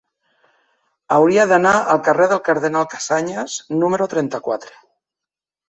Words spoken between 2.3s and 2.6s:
del